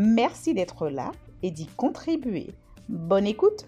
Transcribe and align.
Merci 0.00 0.54
d'être 0.54 0.90
là 0.90 1.10
et 1.42 1.50
d'y 1.50 1.66
contribuer. 1.66 2.54
Bonne 2.88 3.26
écoute 3.26 3.66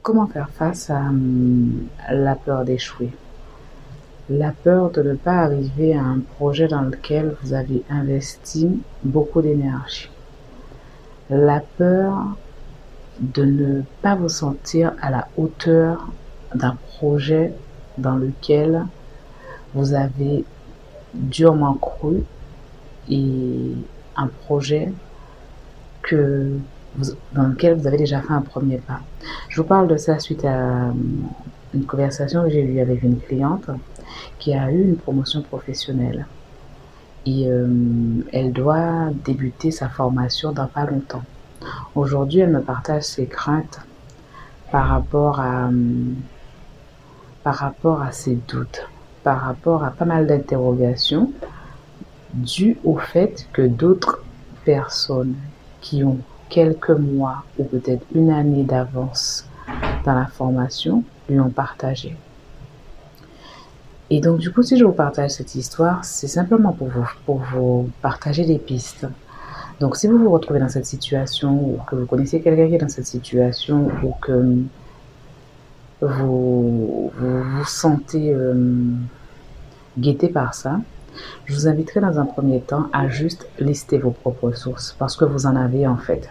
Comment 0.00 0.26
faire 0.26 0.48
face 0.48 0.88
à 0.88 1.00
hum, 1.00 1.86
la 2.10 2.34
peur 2.34 2.64
d'échouer? 2.64 3.10
La 4.30 4.52
peur 4.52 4.90
de 4.90 5.02
ne 5.02 5.14
pas 5.16 5.40
arriver 5.40 5.92
à 5.92 6.02
un 6.02 6.20
projet 6.20 6.66
dans 6.66 6.80
lequel 6.80 7.36
vous 7.42 7.52
avez 7.52 7.82
investi 7.90 8.80
beaucoup 9.04 9.42
d'énergie. 9.42 10.10
La 11.28 11.60
peur 11.60 12.38
de 13.20 13.44
ne 13.44 13.82
pas 14.00 14.14
vous 14.14 14.30
sentir 14.30 14.94
à 15.02 15.10
la 15.10 15.28
hauteur 15.36 16.08
d'un 16.54 16.78
projet 16.96 17.52
dans 17.98 18.16
lequel 18.16 18.86
vous 19.74 19.94
avez 19.94 20.44
durement 21.14 21.74
cru 21.74 22.22
et 23.08 23.74
un 24.16 24.26
projet 24.28 24.92
que 26.02 26.58
dans 27.32 27.46
lequel 27.46 27.74
vous 27.74 27.86
avez 27.86 27.96
déjà 27.96 28.20
fait 28.20 28.32
un 28.32 28.42
premier 28.42 28.78
pas. 28.78 29.00
Je 29.48 29.60
vous 29.60 29.66
parle 29.66 29.88
de 29.88 29.96
ça 29.96 30.18
suite 30.18 30.44
à 30.44 30.88
euh, 30.88 30.92
une 31.74 31.86
conversation 31.86 32.42
que 32.44 32.50
j'ai 32.50 32.62
eue 32.62 32.80
avec 32.80 33.02
une 33.02 33.18
cliente 33.18 33.70
qui 34.38 34.52
a 34.54 34.70
eu 34.70 34.82
une 34.82 34.96
promotion 34.96 35.42
professionnelle. 35.42 36.26
Et 37.24 37.46
euh, 37.46 37.66
elle 38.32 38.52
doit 38.52 39.10
débuter 39.24 39.70
sa 39.70 39.88
formation 39.88 40.52
dans 40.52 40.66
pas 40.66 40.84
longtemps. 40.84 41.22
Aujourd'hui, 41.94 42.40
elle 42.40 42.50
me 42.50 42.60
partage 42.60 43.04
ses 43.04 43.26
craintes 43.26 43.80
par 44.70 44.88
rapport 44.88 45.40
à, 45.40 45.68
euh, 45.68 45.70
par 47.44 47.54
rapport 47.54 48.02
à 48.02 48.10
ses 48.12 48.34
doutes, 48.48 48.88
par 49.22 49.40
rapport 49.40 49.84
à 49.84 49.90
pas 49.90 50.04
mal 50.04 50.26
d'interrogations 50.26 51.32
dues 52.34 52.78
au 52.84 52.96
fait 52.96 53.46
que 53.52 53.62
d'autres 53.62 54.22
personnes 54.64 55.34
qui 55.80 56.02
ont 56.04 56.18
quelques 56.48 56.90
mois 56.90 57.44
ou 57.58 57.64
peut-être 57.64 58.04
une 58.14 58.30
année 58.30 58.62
d'avance 58.62 59.46
dans 60.04 60.14
la 60.14 60.26
formation 60.26 61.04
lui 61.28 61.40
ont 61.40 61.50
partagé. 61.50 62.16
Et 64.10 64.20
donc 64.20 64.38
du 64.40 64.52
coup, 64.52 64.62
si 64.62 64.76
je 64.76 64.84
vous 64.84 64.92
partage 64.92 65.30
cette 65.30 65.54
histoire, 65.54 66.04
c'est 66.04 66.26
simplement 66.26 66.72
pour 66.72 66.88
vous, 66.88 67.08
pour 67.24 67.38
vous 67.38 67.90
partager 68.02 68.44
des 68.44 68.58
pistes. 68.58 69.06
Donc 69.80 69.96
si 69.96 70.06
vous 70.06 70.18
vous 70.18 70.30
retrouvez 70.30 70.60
dans 70.60 70.68
cette 70.68 70.86
situation 70.86 71.54
ou 71.54 71.78
que 71.88 71.96
vous 71.96 72.06
connaissez 72.06 72.40
quelqu'un 72.40 72.68
qui 72.68 72.74
est 72.74 72.78
dans 72.78 72.88
cette 72.88 73.06
situation 73.06 73.90
ou 74.02 74.12
que 74.20 74.58
vous 76.02 77.12
vous, 77.16 77.64
sentez 77.64 78.34
euh, 78.34 78.54
guetté 79.98 80.28
par 80.28 80.54
ça, 80.54 80.80
je 81.44 81.54
vous 81.54 81.68
inviterai 81.68 82.00
dans 82.00 82.18
un 82.18 82.26
premier 82.26 82.60
temps 82.60 82.86
à 82.92 83.08
juste 83.08 83.46
lister 83.58 83.98
vos 83.98 84.10
propres 84.10 84.52
sources 84.52 84.96
parce 84.98 85.16
que 85.16 85.24
vous 85.24 85.46
en 85.46 85.54
avez 85.54 85.86
en 85.86 85.96
fait 85.96 86.28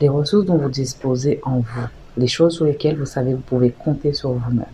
les 0.00 0.08
ressources 0.08 0.46
dont 0.46 0.56
vous 0.56 0.70
disposez 0.70 1.40
en 1.44 1.58
vous, 1.58 1.86
les 2.16 2.26
choses 2.26 2.54
sur 2.54 2.64
lesquelles 2.64 2.98
vous 2.98 3.06
savez 3.06 3.34
vous 3.34 3.40
pouvez 3.40 3.70
compter 3.70 4.12
sur 4.12 4.30
vous-même. 4.32 4.66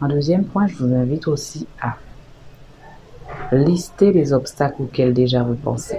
En 0.00 0.08
deuxième 0.08 0.44
point, 0.44 0.66
je 0.66 0.76
vous 0.76 0.94
invite 0.94 1.28
aussi 1.28 1.66
à 1.80 1.96
lister 3.52 4.12
les 4.12 4.32
obstacles 4.32 4.82
auxquels 4.82 5.14
déjà 5.14 5.42
vous 5.42 5.54
pensez. 5.54 5.98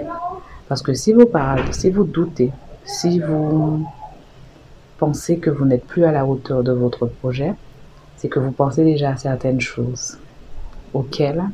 Parce 0.68 0.82
que 0.82 0.92
si 0.94 1.12
vous 1.12 1.26
parlez, 1.26 1.72
si 1.72 1.90
vous 1.90 2.04
doutez, 2.04 2.52
si 2.84 3.20
vous 3.20 3.86
pensez 4.98 5.38
que 5.38 5.50
vous 5.50 5.64
n'êtes 5.64 5.84
plus 5.84 6.04
à 6.04 6.12
la 6.12 6.26
hauteur 6.26 6.62
de 6.62 6.72
votre 6.72 7.06
projet, 7.06 7.54
c'est 8.16 8.28
que 8.28 8.38
vous 8.38 8.52
pensez 8.52 8.84
déjà 8.84 9.10
à 9.10 9.16
certaines 9.16 9.60
choses 9.60 10.18
auxquelles 10.94 11.44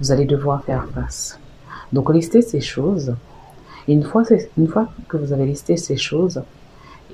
vous 0.00 0.12
allez 0.12 0.24
devoir 0.24 0.64
faire 0.64 0.86
face. 0.94 1.38
Donc 1.92 2.12
listez 2.12 2.42
ces 2.42 2.60
choses 2.60 3.14
une 3.88 4.04
fois, 4.04 4.22
une 4.58 4.68
fois 4.68 4.88
que 5.08 5.16
vous 5.16 5.32
avez 5.32 5.46
listé 5.46 5.76
ces 5.76 5.96
choses, 5.96 6.42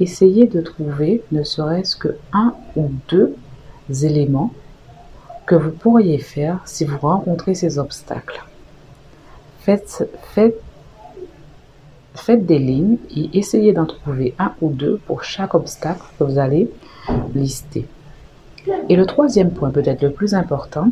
essayez 0.01 0.47
de 0.47 0.61
trouver 0.61 1.23
ne 1.33 1.43
serait-ce 1.43 1.97
que 1.97 2.17
un 2.33 2.55
ou 2.77 2.91
deux 3.09 3.35
éléments 4.05 4.53
que 5.47 5.55
vous 5.55 5.71
pourriez 5.71 6.19
faire 6.19 6.61
si 6.67 6.85
vous 6.85 6.99
rencontrez 6.99 7.55
ces 7.55 7.79
obstacles. 7.79 8.45
Faites, 9.61 10.09
faites, 10.35 10.61
faites 12.19 12.47
des 12.47 12.59
lignes 12.59 12.99
et 13.15 13.31
essayez 13.39 13.73
d'en 13.73 13.87
trouver 13.87 14.35
un 14.39 14.53
ou 14.61 14.71
deux 14.71 15.01
pour 15.07 15.25
chaque 15.25 15.55
obstacle 15.55 16.03
que 16.19 16.25
vous 16.25 16.39
allez 16.39 16.71
lister. 17.35 17.87
Et 18.89 18.97
le 18.97 19.07
troisième 19.07 19.51
point, 19.51 19.71
peut-être 19.71 20.03
le 20.03 20.11
plus 20.11 20.35
important, 20.35 20.91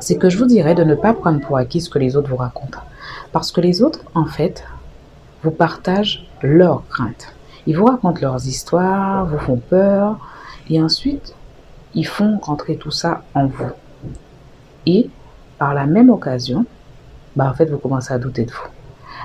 c'est 0.00 0.16
que 0.16 0.28
je 0.28 0.38
vous 0.38 0.46
dirais 0.46 0.74
de 0.74 0.84
ne 0.84 0.94
pas 0.94 1.14
prendre 1.14 1.40
pour 1.40 1.56
acquis 1.56 1.80
ce 1.80 1.90
que 1.90 1.98
les 1.98 2.16
autres 2.16 2.30
vous 2.30 2.36
racontent. 2.36 2.80
Parce 3.32 3.50
que 3.50 3.60
les 3.60 3.82
autres, 3.82 4.00
en 4.14 4.26
fait, 4.26 4.64
vous 5.42 5.50
partagent 5.50 6.26
leurs 6.42 6.86
craintes. 6.88 7.34
Ils 7.66 7.76
vous 7.76 7.86
racontent 7.86 8.20
leurs 8.20 8.46
histoires, 8.46 9.26
vous 9.26 9.38
font 9.38 9.56
peur, 9.56 10.18
et 10.68 10.80
ensuite, 10.80 11.34
ils 11.94 12.06
font 12.06 12.38
rentrer 12.38 12.76
tout 12.76 12.90
ça 12.90 13.22
en 13.34 13.46
vous. 13.46 13.70
Et 14.86 15.10
par 15.58 15.74
la 15.74 15.86
même 15.86 16.10
occasion, 16.10 16.64
bah, 17.36 17.48
en 17.50 17.54
fait, 17.54 17.66
vous 17.66 17.78
commencez 17.78 18.12
à 18.12 18.18
douter 18.18 18.44
de 18.44 18.50
vous. 18.50 18.68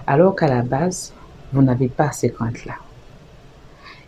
Alors 0.07 0.35
qu'à 0.35 0.47
la 0.47 0.61
base, 0.61 1.13
vous 1.53 1.61
n'avez 1.61 1.87
pas 1.87 2.11
ces 2.11 2.31
craintes-là. 2.31 2.75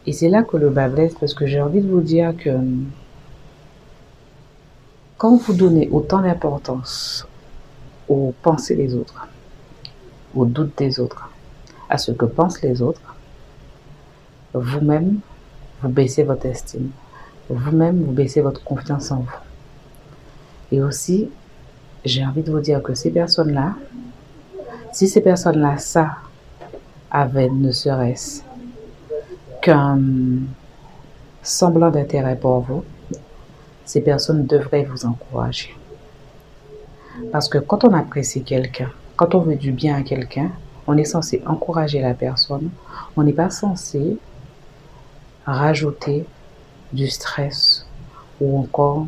Et 0.05 0.13
c'est 0.13 0.29
là 0.29 0.43
que 0.43 0.57
le 0.57 0.69
bas 0.69 0.89
blesse, 0.89 1.13
parce 1.19 1.33
que 1.33 1.45
j'ai 1.45 1.61
envie 1.61 1.81
de 1.81 1.89
vous 1.89 2.01
dire 2.01 2.35
que 2.35 2.49
quand 5.17 5.35
vous 5.35 5.53
donnez 5.53 5.87
autant 5.91 6.21
d'importance 6.21 7.27
aux 8.09 8.33
pensées 8.41 8.75
des 8.75 8.95
autres, 8.95 9.27
aux 10.33 10.45
doutes 10.45 10.77
des 10.77 10.99
autres, 10.99 11.29
à 11.89 11.97
ce 11.97 12.11
que 12.11 12.25
pensent 12.25 12.61
les 12.61 12.81
autres, 12.81 13.15
vous-même, 14.53 15.19
vous 15.81 15.89
baissez 15.89 16.23
votre 16.23 16.45
estime. 16.45 16.89
Vous-même, 17.49 18.03
vous 18.03 18.11
baissez 18.11 18.41
votre 18.41 18.63
confiance 18.63 19.11
en 19.11 19.19
vous. 19.19 19.39
Et 20.71 20.81
aussi, 20.81 21.29
j'ai 22.03 22.25
envie 22.25 22.41
de 22.41 22.51
vous 22.51 22.59
dire 22.59 22.81
que 22.81 22.93
ces 22.93 23.11
personnes-là, 23.11 23.75
si 24.91 25.07
ces 25.07 25.21
personnes-là, 25.21 25.77
ça, 25.77 26.17
avaient 27.09 27.49
ne 27.49 27.71
serait-ce 27.71 28.41
qu'un 29.61 29.99
semblant 31.43 31.91
d'intérêt 31.91 32.35
pour 32.35 32.61
vous, 32.61 32.83
ces 33.85 34.01
personnes 34.01 34.45
devraient 34.45 34.83
vous 34.83 35.05
encourager. 35.05 35.75
Parce 37.31 37.49
que 37.49 37.57
quand 37.57 37.83
on 37.83 37.93
apprécie 37.93 38.43
quelqu'un, 38.43 38.89
quand 39.15 39.35
on 39.35 39.41
veut 39.41 39.55
du 39.55 39.71
bien 39.71 39.97
à 39.97 40.01
quelqu'un, 40.03 40.51
on 40.87 40.97
est 40.97 41.05
censé 41.05 41.43
encourager 41.45 42.01
la 42.01 42.13
personne. 42.13 42.69
On 43.15 43.23
n'est 43.23 43.33
pas 43.33 43.49
censé 43.49 44.17
rajouter 45.45 46.25
du 46.93 47.07
stress 47.07 47.85
ou 48.39 48.59
encore 48.59 49.07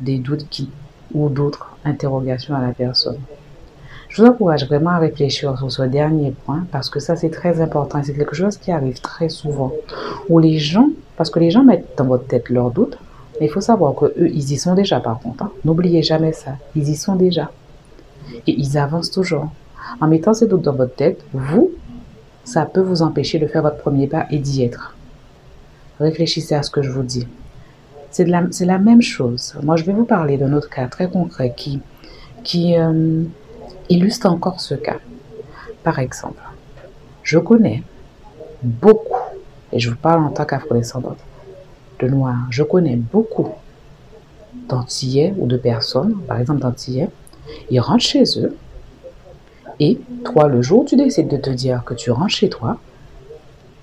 des 0.00 0.18
doutes 0.18 0.48
qui, 0.48 0.70
ou 1.14 1.28
d'autres 1.28 1.76
interrogations 1.84 2.54
à 2.54 2.60
la 2.60 2.72
personne. 2.72 3.20
Je 4.08 4.22
vous 4.22 4.28
encourage 4.28 4.66
vraiment 4.66 4.90
à 4.90 4.98
réfléchir 4.98 5.58
sur 5.58 5.70
ce 5.70 5.82
dernier 5.82 6.32
point 6.44 6.66
parce 6.70 6.90
que 6.90 7.00
ça 7.00 7.16
c'est 7.16 7.30
très 7.30 7.60
important. 7.60 8.00
C'est 8.02 8.14
quelque 8.14 8.36
chose 8.36 8.56
qui 8.56 8.70
arrive 8.70 9.00
très 9.00 9.28
souvent. 9.28 9.72
Où 10.28 10.38
les 10.38 10.58
gens, 10.58 10.88
parce 11.16 11.30
que 11.30 11.38
les 11.38 11.50
gens 11.50 11.64
mettent 11.64 11.88
dans 11.96 12.04
votre 12.06 12.26
tête 12.26 12.48
leurs 12.48 12.70
doutes, 12.70 12.98
mais 13.40 13.46
il 13.46 13.52
faut 13.52 13.60
savoir 13.60 13.94
que 13.94 14.06
eux, 14.06 14.28
ils 14.28 14.52
y 14.52 14.56
sont 14.56 14.74
déjà 14.74 15.00
par 15.00 15.18
contre. 15.20 15.44
Hein. 15.44 15.52
N'oubliez 15.64 16.02
jamais 16.02 16.32
ça. 16.32 16.52
Ils 16.74 16.88
y 16.88 16.96
sont 16.96 17.16
déjà. 17.16 17.50
Et 18.46 18.52
ils 18.58 18.78
avancent 18.78 19.10
toujours. 19.10 19.48
En 20.00 20.08
mettant 20.08 20.34
ces 20.34 20.46
doutes 20.46 20.62
dans 20.62 20.74
votre 20.74 20.94
tête, 20.94 21.22
vous, 21.32 21.70
ça 22.44 22.64
peut 22.64 22.80
vous 22.80 23.02
empêcher 23.02 23.38
de 23.38 23.46
faire 23.46 23.62
votre 23.62 23.78
premier 23.78 24.06
pas 24.06 24.26
et 24.30 24.38
d'y 24.38 24.62
être. 24.62 24.94
Réfléchissez 26.00 26.54
à 26.54 26.62
ce 26.62 26.70
que 26.70 26.82
je 26.82 26.90
vous 26.90 27.02
dis. 27.02 27.26
C'est 28.10 28.24
la, 28.24 28.44
la, 28.60 28.78
même 28.78 29.02
chose. 29.02 29.54
Moi, 29.62 29.76
je 29.76 29.84
vais 29.84 29.92
vous 29.92 30.04
parler 30.04 30.38
d'un 30.38 30.52
autre 30.52 30.70
cas 30.70 30.86
très 30.86 31.08
concret 31.08 31.52
qui, 31.56 31.80
qui 32.44 32.78
euh, 32.78 33.24
illustre 33.88 34.26
encore 34.26 34.60
ce 34.60 34.74
cas. 34.74 34.98
Par 35.82 35.98
exemple, 35.98 36.42
je 37.22 37.38
connais 37.38 37.82
beaucoup, 38.62 39.22
et 39.72 39.78
je 39.78 39.90
vous 39.90 39.96
parle 39.96 40.24
en 40.24 40.30
tant 40.30 40.44
qu'afro-descendante 40.44 41.18
de 42.00 42.08
Noirs, 42.08 42.46
je 42.50 42.62
connais 42.62 42.96
beaucoup 42.96 43.48
d'Antillais 44.68 45.34
ou 45.38 45.46
de 45.46 45.56
personnes, 45.56 46.16
par 46.26 46.40
exemple 46.40 46.60
d'Antillais, 46.60 47.08
ils 47.70 47.80
rentrent 47.80 48.04
chez 48.04 48.24
eux, 48.38 48.56
et 49.78 50.00
toi, 50.24 50.48
le 50.48 50.62
jour 50.62 50.80
où 50.80 50.84
tu 50.84 50.96
décides 50.96 51.28
de 51.28 51.36
te 51.36 51.50
dire 51.50 51.82
que 51.84 51.94
tu 51.94 52.10
rentres 52.10 52.34
chez 52.34 52.48
toi, 52.48 52.78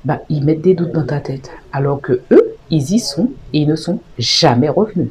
bah, 0.06 0.22
ils 0.30 0.44
mettent 0.44 0.62
des 0.62 0.74
doutes 0.74 0.92
dans 0.92 1.06
ta 1.06 1.20
tête. 1.20 1.52
Alors 1.72 2.02
que 2.02 2.22
eux, 2.32 2.56
ils 2.70 2.94
y 2.94 3.00
sont 3.00 3.30
et 3.54 3.60
ils 3.60 3.68
ne 3.68 3.76
sont 3.76 4.00
jamais 4.18 4.70
revenus. 4.70 5.10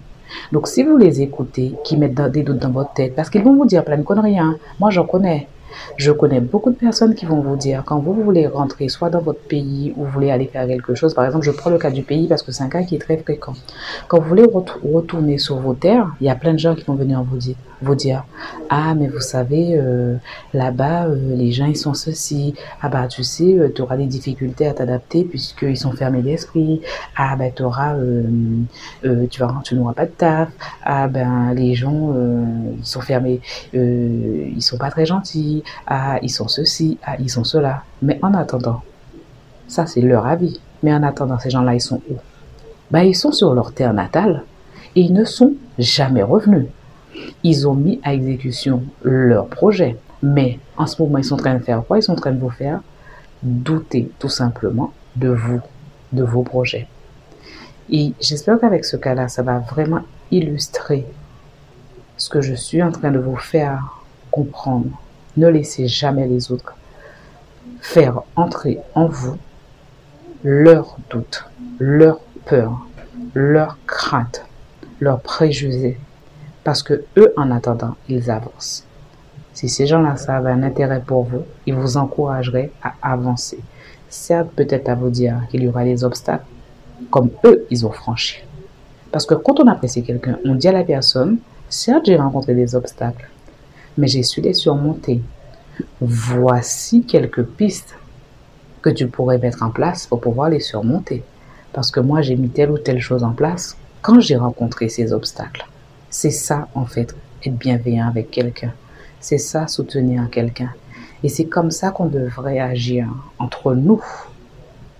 Donc, 0.52 0.68
si 0.68 0.82
vous 0.82 0.96
les 0.96 1.22
écoutez, 1.22 1.74
qui 1.84 1.96
mettent 1.96 2.20
des 2.30 2.42
doutes 2.42 2.58
dans 2.58 2.70
votre 2.70 2.92
tête, 2.94 3.14
parce 3.14 3.30
qu'ils 3.30 3.42
vont 3.42 3.54
vous 3.54 3.66
dire 3.66 3.84
plein 3.84 3.98
de 3.98 4.02
conneries, 4.02 4.38
hein. 4.38 4.56
moi 4.80 4.90
j'en 4.90 5.04
connais. 5.04 5.48
Je 5.96 6.12
connais 6.12 6.40
beaucoup 6.40 6.70
de 6.70 6.76
personnes 6.76 7.14
qui 7.14 7.24
vont 7.24 7.40
vous 7.40 7.56
dire, 7.56 7.82
quand 7.84 7.98
vous 7.98 8.12
voulez 8.12 8.46
rentrer 8.46 8.88
soit 8.88 9.10
dans 9.10 9.20
votre 9.20 9.40
pays 9.40 9.94
ou 9.96 10.04
vous 10.04 10.10
voulez 10.10 10.30
aller 10.30 10.46
faire 10.46 10.66
quelque 10.66 10.94
chose, 10.94 11.14
par 11.14 11.24
exemple, 11.24 11.44
je 11.44 11.50
prends 11.50 11.70
le 11.70 11.78
cas 11.78 11.90
du 11.90 12.02
pays 12.02 12.28
parce 12.28 12.42
que 12.42 12.52
c'est 12.52 12.62
un 12.62 12.68
cas 12.68 12.82
qui 12.82 12.96
est 12.96 12.98
très 12.98 13.16
fréquent. 13.16 13.54
Quand 14.08 14.20
vous 14.20 14.28
voulez 14.28 14.44
retourner 14.44 15.38
sur 15.38 15.56
vos 15.56 15.74
terres, 15.74 16.08
il 16.20 16.26
y 16.26 16.30
a 16.30 16.34
plein 16.34 16.52
de 16.52 16.58
gens 16.58 16.74
qui 16.74 16.84
vont 16.84 16.94
venir 16.94 17.22
vous 17.22 17.36
dire, 17.36 17.56
vous 17.82 17.94
dire 17.94 18.24
ah 18.70 18.94
mais 18.94 19.08
vous 19.08 19.20
savez 19.20 19.74
euh, 19.74 20.16
là-bas 20.54 21.06
euh, 21.06 21.36
les 21.36 21.52
gens 21.52 21.66
ils 21.66 21.76
sont 21.76 21.94
ceci. 21.94 22.54
Ah 22.80 22.88
bah 22.88 23.06
tu 23.08 23.22
sais 23.22 23.58
euh, 23.58 23.72
tu 23.74 23.82
auras 23.82 23.96
des 23.96 24.06
difficultés 24.06 24.66
à 24.66 24.72
t'adapter 24.72 25.24
puisqu'ils 25.24 25.76
sont 25.76 25.92
fermés 25.92 26.22
d'esprit. 26.22 26.80
Ah 27.16 27.36
tu 27.54 27.62
auras 27.62 27.96
tu 29.30 29.40
vas 29.40 29.60
tu 29.64 29.74
n'auras 29.74 29.92
pas 29.94 30.06
de 30.06 30.12
taf. 30.12 30.48
Ah 30.84 31.08
ben 31.08 31.52
les 31.54 31.74
gens 31.74 32.14
ils 32.78 32.86
sont 32.86 33.00
fermés. 33.00 33.40
Ils 33.72 34.62
sont 34.62 34.78
pas 34.78 34.90
très 34.90 35.06
gentils. 35.06 35.62
Ah 35.86 36.18
ils 36.22 36.30
sont 36.30 36.48
ceci. 36.48 36.98
Ah 37.04 37.16
ils 37.18 37.30
sont 37.30 37.44
cela. 37.44 37.82
Mais 38.00 38.18
en 38.22 38.32
attendant 38.34 38.82
ça 39.68 39.86
c'est 39.86 40.00
leur 40.00 40.26
avis. 40.26 40.60
Mais 40.82 40.94
en 40.94 41.02
attendant 41.02 41.38
ces 41.38 41.50
gens-là 41.50 41.74
ils 41.74 41.80
sont 41.80 42.00
où? 42.10 42.14
Ben 42.90 43.02
ils 43.02 43.14
sont 43.14 43.32
sur 43.32 43.54
leur 43.54 43.72
terre 43.72 43.92
natale 43.92 44.44
et 44.94 45.00
ils 45.00 45.12
ne 45.12 45.24
sont 45.24 45.52
jamais 45.78 46.22
revenus 46.22 46.66
ils 47.42 47.68
ont 47.68 47.74
mis 47.74 48.00
à 48.02 48.14
exécution 48.14 48.82
leur 49.02 49.46
projet. 49.46 49.96
Mais 50.22 50.58
en 50.76 50.86
ce 50.86 51.00
moment, 51.02 51.18
ils 51.18 51.24
sont 51.24 51.34
en 51.34 51.38
train 51.38 51.54
de 51.54 51.62
faire 51.62 51.82
quoi? 51.84 51.98
Ils 51.98 52.02
sont 52.02 52.12
en 52.12 52.16
train 52.16 52.32
de 52.32 52.40
vous 52.40 52.50
faire 52.50 52.80
douter 53.42 54.10
tout 54.18 54.28
simplement 54.28 54.92
de 55.16 55.28
vous, 55.28 55.60
de 56.12 56.22
vos 56.22 56.42
projets. 56.42 56.86
Et 57.90 58.12
j'espère 58.20 58.60
qu'avec 58.60 58.84
ce 58.84 58.96
cas-là, 58.96 59.28
ça 59.28 59.42
va 59.42 59.58
vraiment 59.58 60.02
illustrer 60.30 61.04
ce 62.16 62.30
que 62.30 62.40
je 62.40 62.54
suis 62.54 62.82
en 62.82 62.92
train 62.92 63.10
de 63.10 63.18
vous 63.18 63.36
faire 63.36 64.02
comprendre. 64.30 64.86
Ne 65.36 65.48
laissez 65.48 65.88
jamais 65.88 66.26
les 66.26 66.52
autres 66.52 66.74
faire 67.80 68.20
entrer 68.36 68.78
en 68.94 69.06
vous 69.06 69.36
leurs 70.44 70.96
doutes, 71.10 71.44
leurs 71.78 72.20
peurs, 72.46 72.86
leurs 73.34 73.76
craintes, 73.86 74.44
leurs 75.00 75.20
préjugés, 75.20 75.98
parce 76.64 76.82
que 76.82 77.04
eux, 77.16 77.32
en 77.36 77.50
attendant, 77.50 77.96
ils 78.08 78.30
avancent. 78.30 78.84
Si 79.54 79.68
ces 79.68 79.86
gens-là 79.86 80.16
savent 80.16 80.46
un 80.46 80.62
intérêt 80.62 81.02
pour 81.04 81.24
vous, 81.24 81.42
ils 81.66 81.74
vous 81.74 81.96
encourageraient 81.96 82.70
à 82.82 82.94
avancer. 83.02 83.58
Certes, 84.08 84.50
peut-être 84.54 84.88
à 84.88 84.94
vous 84.94 85.10
dire 85.10 85.42
qu'il 85.50 85.62
y 85.62 85.68
aura 85.68 85.84
des 85.84 86.04
obstacles, 86.04 86.44
comme 87.10 87.30
eux, 87.44 87.66
ils 87.70 87.86
ont 87.86 87.90
franchi. 87.90 88.42
Parce 89.10 89.26
que 89.26 89.34
quand 89.34 89.60
on 89.60 89.66
apprécie 89.66 90.02
quelqu'un, 90.02 90.38
on 90.44 90.54
dit 90.54 90.68
à 90.68 90.72
la 90.72 90.84
personne, 90.84 91.38
certes, 91.68 92.06
j'ai 92.06 92.16
rencontré 92.16 92.54
des 92.54 92.74
obstacles, 92.74 93.28
mais 93.98 94.06
j'ai 94.06 94.22
su 94.22 94.40
les 94.40 94.54
surmonter. 94.54 95.20
Voici 96.00 97.04
quelques 97.04 97.44
pistes 97.44 97.94
que 98.80 98.90
tu 98.90 99.06
pourrais 99.06 99.38
mettre 99.38 99.62
en 99.62 99.70
place 99.70 100.06
pour 100.06 100.20
pouvoir 100.20 100.48
les 100.48 100.60
surmonter. 100.60 101.22
Parce 101.72 101.90
que 101.90 102.00
moi, 102.00 102.22
j'ai 102.22 102.36
mis 102.36 102.48
telle 102.48 102.70
ou 102.70 102.78
telle 102.78 103.00
chose 103.00 103.24
en 103.24 103.32
place 103.32 103.76
quand 104.02 104.20
j'ai 104.20 104.36
rencontré 104.36 104.88
ces 104.88 105.12
obstacles. 105.12 105.66
C'est 106.14 106.30
ça, 106.30 106.68
en 106.74 106.84
fait, 106.84 107.14
être 107.42 107.56
bienveillant 107.56 108.06
avec 108.06 108.30
quelqu'un. 108.30 108.74
C'est 109.18 109.38
ça, 109.38 109.66
soutenir 109.66 110.28
quelqu'un. 110.30 110.68
Et 111.24 111.30
c'est 111.30 111.46
comme 111.46 111.70
ça 111.70 111.90
qu'on 111.90 112.04
devrait 112.04 112.60
agir 112.60 113.08
entre 113.38 113.74
nous 113.74 114.02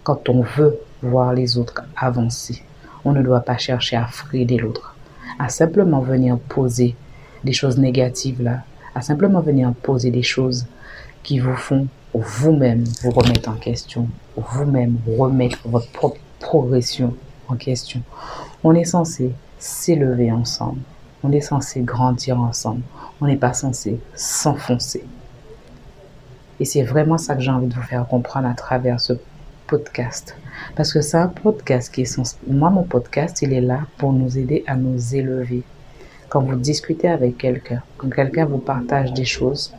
quand 0.05 0.31
on 0.31 0.41
veut 0.41 0.79
voir 1.03 1.35
les 1.35 1.59
autres 1.59 1.83
avancer. 1.99 2.63
On 3.05 3.13
ne 3.13 3.21
doit 3.21 3.43
pas 3.43 3.59
chercher 3.59 3.97
à 3.97 4.07
frider 4.07 4.57
l'autre, 4.57 4.97
à 5.39 5.51
simplement 5.51 6.01
venir 6.01 6.39
poser 6.39 6.97
des 7.45 7.53
choses 7.53 7.77
négatives 7.77 8.43
là, 8.43 8.63
à 8.95 9.03
simplement 9.03 9.41
venir 9.41 9.71
poser 9.83 10.11
des 10.11 10.23
choses 10.23 10.65
qui 11.23 11.41
vous 11.41 11.57
font 11.57 11.89
vous-même 12.15 12.85
vous 13.03 13.11
remettre 13.11 13.51
en 13.51 13.57
question, 13.57 14.09
vous-même 14.35 14.97
remettre 15.19 15.59
votre 15.67 15.91
propre 15.93 16.21
progression 16.41 17.15
en 17.49 17.57
question. 17.57 18.01
On 18.65 18.75
est 18.75 18.85
censé 18.87 19.33
s'élever 19.59 20.33
ensemble. 20.33 20.81
On 21.25 21.33
est 21.33 21.41
censé 21.41 21.81
grandir 21.81 22.41
ensemble. 22.41 22.83
On 23.21 23.27
n'est 23.27 23.37
pas 23.37 23.53
censé 23.53 24.01
s'enfoncer. 24.15 25.05
Et 26.59 26.65
c'est 26.65 26.83
vraiment 26.83 27.19
ça 27.19 27.35
que 27.35 27.41
j'ai 27.41 27.51
envie 27.51 27.69
de 27.69 27.75
vous 27.75 27.83
faire 27.83 28.07
comprendre 28.07 28.49
à 28.49 28.55
travers 28.55 29.01
ce 29.01 29.15
podcast. 29.67 30.37
Parce 30.77 30.93
que 30.93 31.01
c'est 31.01 31.17
un 31.17 31.29
podcast 31.29 31.95
qui 31.95 32.03
est 32.03 32.07
censé... 32.07 32.37
Moi, 32.47 32.71
mon 32.71 32.83
podcast, 32.83 33.43
il 33.43 33.53
est 33.53 33.61
là 33.61 33.81
pour 33.99 34.13
nous 34.13 34.37
aider 34.37 34.65
à 34.67 34.77
nous 34.77 35.15
élever. 35.15 35.63
Quand 36.29 36.41
vous 36.41 36.57
discutez 36.57 37.09
avec 37.09 37.39
quelqu'un, 37.39 37.83
quand 37.99 38.11
quelqu'un 38.11 38.47
vous 38.47 38.59
partage 38.59 39.13
des 39.13 39.25
choses, 39.25 39.73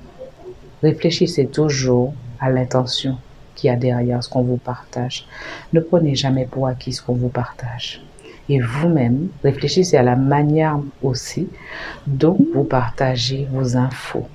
réfléchissez 0.81 1.47
toujours 1.47 2.13
à 2.39 2.49
l'intention 2.49 3.17
qu'il 3.55 3.69
y 3.69 3.73
a 3.73 3.75
derrière 3.75 4.23
ce 4.23 4.29
qu'on 4.29 4.43
vous 4.43 4.57
partage. 4.57 5.27
Ne 5.73 5.79
prenez 5.79 6.15
jamais 6.15 6.45
pour 6.45 6.67
acquis 6.67 6.93
ce 6.93 7.01
qu'on 7.01 7.15
vous 7.15 7.29
partage 7.29 8.01
et 8.49 8.59
vous-même 8.59 9.29
réfléchissez 9.43 9.97
à 9.97 10.03
la 10.03 10.15
manière 10.15 10.79
aussi 11.01 11.47
dont 12.07 12.37
vous 12.53 12.63
partagez 12.63 13.47
vos 13.51 13.77
infos, 13.77 14.27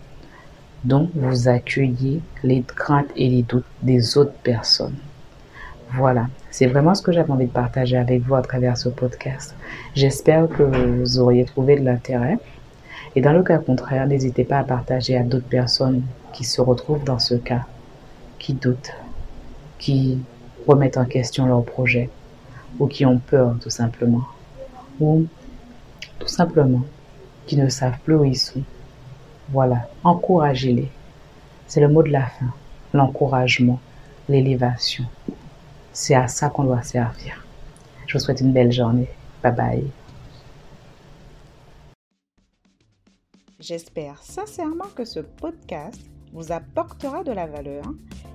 dont 0.84 1.10
vous 1.14 1.48
accueillez 1.48 2.20
les 2.42 2.62
craintes 2.62 3.10
et 3.16 3.28
les 3.28 3.42
doutes 3.42 3.64
des 3.82 4.16
autres 4.16 4.38
personnes. 4.42 4.96
Voilà, 5.92 6.26
c'est 6.50 6.66
vraiment 6.66 6.94
ce 6.94 7.02
que 7.02 7.12
j'avais 7.12 7.30
envie 7.30 7.46
de 7.46 7.50
partager 7.50 7.96
avec 7.96 8.22
vous 8.22 8.34
à 8.34 8.42
travers 8.42 8.76
ce 8.76 8.88
podcast. 8.88 9.54
J'espère 9.94 10.48
que 10.48 10.62
vous 10.62 11.18
auriez 11.18 11.44
trouvé 11.44 11.78
de 11.78 11.84
l'intérêt. 11.84 12.38
Et 13.16 13.22
dans 13.22 13.32
le 13.32 13.42
cas 13.42 13.58
contraire, 13.58 14.06
n'hésitez 14.06 14.44
pas 14.44 14.58
à 14.58 14.64
partager 14.64 15.16
à 15.16 15.22
d'autres 15.22 15.48
personnes 15.48 16.02
qui 16.32 16.44
se 16.44 16.60
retrouvent 16.60 17.04
dans 17.04 17.18
ce 17.18 17.34
cas, 17.34 17.62
qui 18.38 18.52
doutent, 18.52 18.92
qui 19.78 20.18
remettent 20.66 20.98
en 20.98 21.06
question 21.06 21.46
leur 21.46 21.64
projet, 21.64 22.10
ou 22.78 22.86
qui 22.86 23.06
ont 23.06 23.18
peur 23.18 23.56
tout 23.60 23.70
simplement, 23.70 24.22
ou 25.00 25.26
tout 26.18 26.28
simplement 26.28 26.82
qui 27.46 27.56
ne 27.56 27.68
savent 27.68 27.98
plus 28.04 28.14
où 28.14 28.24
ils 28.24 28.38
sont. 28.38 28.62
Voilà, 29.50 29.88
encouragez-les. 30.04 30.90
C'est 31.66 31.80
le 31.80 31.88
mot 31.88 32.02
de 32.02 32.10
la 32.10 32.26
fin, 32.26 32.52
l'encouragement, 32.92 33.80
l'élévation. 34.28 35.04
C'est 35.92 36.14
à 36.14 36.28
ça 36.28 36.50
qu'on 36.50 36.64
doit 36.64 36.82
servir. 36.82 37.44
Je 38.06 38.14
vous 38.14 38.24
souhaite 38.24 38.40
une 38.40 38.52
belle 38.52 38.72
journée. 38.72 39.08
Bye 39.42 39.54
bye. 39.54 39.90
J'espère 43.60 44.22
sincèrement 44.22 44.86
que 44.94 45.04
ce 45.04 45.20
podcast 45.20 46.00
vous 46.32 46.52
apportera 46.52 47.24
de 47.24 47.32
la 47.32 47.46
valeur 47.46 47.84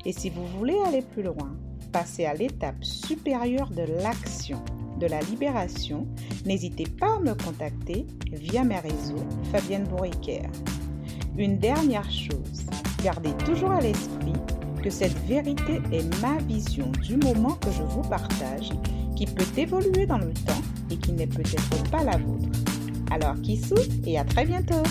et 0.05 0.11
si 0.11 0.29
vous 0.29 0.45
voulez 0.45 0.77
aller 0.85 1.01
plus 1.01 1.23
loin, 1.23 1.55
passer 1.93 2.25
à 2.25 2.33
l'étape 2.33 2.83
supérieure 2.83 3.69
de 3.69 3.83
l'action, 4.01 4.59
de 4.99 5.05
la 5.05 5.21
libération, 5.21 6.07
n'hésitez 6.45 6.85
pas 6.85 7.15
à 7.15 7.19
me 7.19 7.33
contacter 7.35 8.05
via 8.31 8.63
mes 8.63 8.79
réseaux 8.79 9.23
Fabienne 9.51 9.85
Bourriquer. 9.85 10.41
Une 11.37 11.59
dernière 11.59 12.09
chose, 12.11 12.65
gardez 13.03 13.31
toujours 13.45 13.71
à 13.71 13.79
l'esprit 13.79 14.33
que 14.83 14.89
cette 14.89 15.17
vérité 15.27 15.81
est 15.91 16.21
ma 16.21 16.37
vision 16.39 16.91
du 17.03 17.15
moment 17.15 17.53
que 17.53 17.71
je 17.71 17.83
vous 17.83 18.01
partage, 18.01 18.71
qui 19.15 19.27
peut 19.27 19.45
évoluer 19.55 20.05
dans 20.07 20.17
le 20.17 20.33
temps 20.33 20.61
et 20.91 20.97
qui 20.97 21.13
n'est 21.13 21.27
peut-être 21.27 21.89
pas 21.91 22.03
la 22.03 22.17
vôtre. 22.17 22.49
Alors, 23.11 23.39
qui 23.41 23.61
et 24.05 24.17
à 24.17 24.25
très 24.25 24.45
bientôt 24.45 24.83